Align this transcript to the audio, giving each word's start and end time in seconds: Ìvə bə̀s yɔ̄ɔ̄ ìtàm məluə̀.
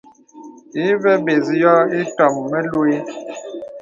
Ìvə 0.87 1.11
bə̀s 1.25 1.47
yɔ̄ɔ̄ 1.61 1.85
ìtàm 2.01 2.33
məluə̀. 2.51 2.97